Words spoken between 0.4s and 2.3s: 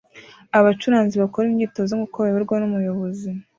Abacuranzi bakora imyitozo nkuko